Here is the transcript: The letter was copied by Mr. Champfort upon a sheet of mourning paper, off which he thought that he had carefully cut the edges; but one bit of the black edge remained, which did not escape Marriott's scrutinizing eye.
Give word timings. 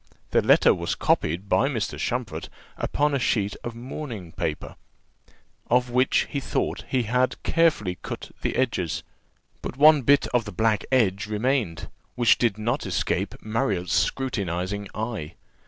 The 0.31 0.41
letter 0.41 0.73
was 0.73 0.95
copied 0.95 1.47
by 1.47 1.67
Mr. 1.69 1.95
Champfort 1.99 2.49
upon 2.75 3.13
a 3.13 3.19
sheet 3.19 3.55
of 3.63 3.75
mourning 3.75 4.31
paper, 4.31 4.75
off 5.69 5.91
which 5.91 6.25
he 6.31 6.39
thought 6.39 6.79
that 6.79 6.87
he 6.89 7.03
had 7.03 7.43
carefully 7.43 7.99
cut 8.01 8.31
the 8.41 8.55
edges; 8.55 9.03
but 9.61 9.77
one 9.77 10.01
bit 10.01 10.25
of 10.33 10.45
the 10.45 10.51
black 10.51 10.85
edge 10.91 11.27
remained, 11.27 11.87
which 12.15 12.39
did 12.39 12.57
not 12.57 12.87
escape 12.87 13.35
Marriott's 13.43 13.93
scrutinizing 13.93 14.87
eye. 14.95 15.35